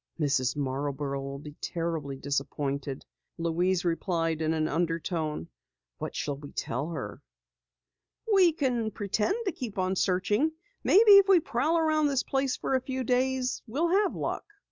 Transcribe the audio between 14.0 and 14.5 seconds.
luck."